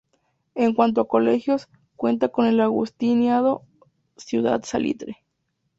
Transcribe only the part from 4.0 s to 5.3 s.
Ciudad Salitre.